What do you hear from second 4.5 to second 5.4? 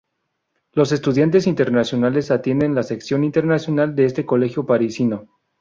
parisino.